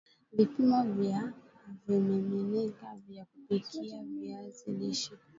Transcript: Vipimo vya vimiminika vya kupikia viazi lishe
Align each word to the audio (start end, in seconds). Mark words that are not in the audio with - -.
Vipimo 0.33 0.83
vya 0.83 1.33
vimiminika 1.87 2.95
vya 3.07 3.25
kupikia 3.25 4.03
viazi 4.03 4.71
lishe 4.71 5.11